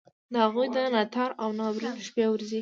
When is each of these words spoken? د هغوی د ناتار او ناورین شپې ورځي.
د 0.33 0.35
هغوی 0.45 0.67
د 0.75 0.77
ناتار 0.95 1.31
او 1.41 1.49
ناورین 1.59 1.95
شپې 2.07 2.25
ورځي. 2.29 2.59